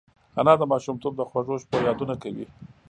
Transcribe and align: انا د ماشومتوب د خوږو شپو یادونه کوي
انا 0.39 0.53
د 0.59 0.63
ماشومتوب 0.71 1.13
د 1.17 1.21
خوږو 1.29 1.55
شپو 1.61 1.77
یادونه 1.87 2.13
کوي 2.23 2.45